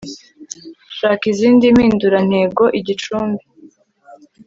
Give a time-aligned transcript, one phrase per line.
[0.97, 3.43] shaka izindi mpindurantego igicumbi